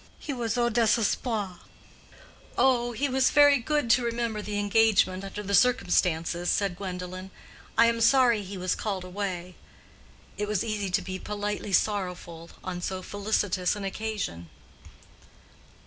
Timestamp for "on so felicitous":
12.63-13.75